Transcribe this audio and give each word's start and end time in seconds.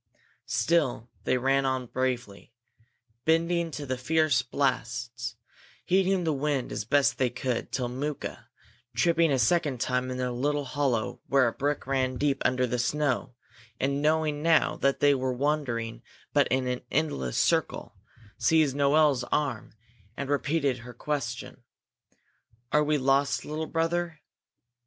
Still 0.47 1.11
they 1.25 1.37
ran 1.37 1.63
on 1.63 1.85
bravely, 1.85 2.51
bending 3.23 3.69
to 3.69 3.85
the 3.85 3.99
fierce 3.99 4.41
blasts, 4.41 5.35
heading 5.87 6.23
the 6.23 6.33
wind 6.33 6.71
as 6.71 6.85
best 6.85 7.19
they 7.19 7.29
could, 7.29 7.71
till 7.71 7.87
Mooka, 7.87 8.47
tripping 8.95 9.31
a 9.31 9.37
second 9.37 9.79
time 9.79 10.09
in 10.09 10.19
a 10.19 10.31
little 10.31 10.65
hollow 10.65 11.21
where 11.27 11.47
a 11.47 11.51
brook 11.53 11.85
ran 11.85 12.17
deep 12.17 12.41
under 12.43 12.65
the 12.65 12.79
snow, 12.79 13.35
and 13.79 14.01
knowing 14.01 14.41
now 14.41 14.75
that 14.75 15.01
they 15.01 15.13
were 15.13 15.33
but 15.33 15.37
wandering 15.39 16.01
in 16.49 16.67
an 16.67 16.81
endless 16.89 17.37
circle, 17.37 17.95
seized 18.39 18.75
Noel's 18.75 19.23
arm 19.25 19.75
and 20.17 20.31
repeated 20.31 20.79
her 20.79 20.95
question: 20.95 21.61
"Are 22.71 22.83
we 22.83 22.97
lost, 22.97 23.45
little 23.45 23.67
brother?" 23.67 24.19